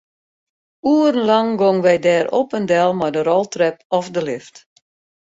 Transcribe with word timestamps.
Oerenlang 0.91 1.49
gongen 1.59 1.83
wy 1.85 1.95
dêr 2.05 2.25
op 2.39 2.49
en 2.57 2.65
del 2.71 2.91
mei 2.99 3.11
de 3.15 3.21
roltrep 3.29 3.77
of 3.97 4.05
de 4.15 4.21
lift. 4.27 4.55